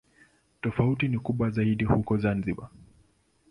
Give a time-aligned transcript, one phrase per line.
[0.61, 2.69] Tofauti ni kubwa zaidi huko Zanzibar.